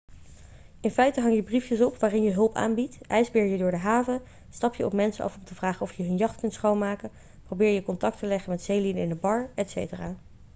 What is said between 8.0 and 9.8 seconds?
te leggen met zeelieden in de bar etc